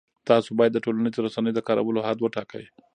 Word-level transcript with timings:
تاسو 0.29 0.49
باید 0.57 0.71
د 0.73 0.77
ټولنیزو 0.85 1.23
رسنیو 1.27 1.55
د 1.57 1.59
کارولو 1.67 2.05
حد 2.07 2.17
وټاکئ. 2.21 2.65